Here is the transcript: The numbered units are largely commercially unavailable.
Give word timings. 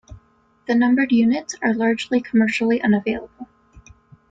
The 0.65 0.73
numbered 0.73 1.11
units 1.11 1.53
are 1.61 1.75
largely 1.75 2.21
commercially 2.21 2.81
unavailable. 2.81 3.47